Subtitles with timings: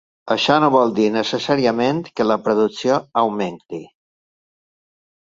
[0.33, 3.83] Això no vol dir necessàriament que la producció augmenti.